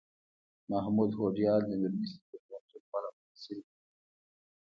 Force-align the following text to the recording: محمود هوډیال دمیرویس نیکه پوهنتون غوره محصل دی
محمود 0.71 1.11
هوډیال 1.19 1.61
دمیرویس 1.71 2.11
نیکه 2.15 2.37
پوهنتون 2.47 2.81
غوره 2.89 3.09
محصل 3.17 3.57
دی 3.65 3.73